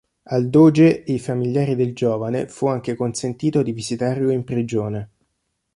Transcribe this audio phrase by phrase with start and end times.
[0.33, 5.09] Al doge e i familiari del giovane fu anche consentito di visitarlo in prigione.